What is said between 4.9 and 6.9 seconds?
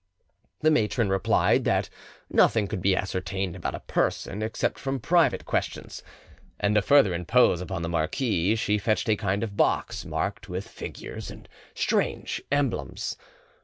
private questions; and to